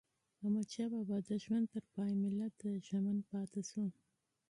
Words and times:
احمدشاه 0.41 0.89
بابا 0.93 1.17
د 1.29 1.31
ژوند 1.43 1.65
تر 1.73 1.83
پایه 1.93 2.15
ملت 2.23 2.53
ته 2.61 2.69
ژمن 2.87 3.17
پاته 3.29 3.61
سو. 3.69 3.83